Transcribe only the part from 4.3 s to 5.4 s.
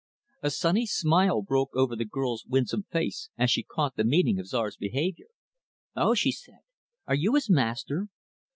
of Czar's behavior.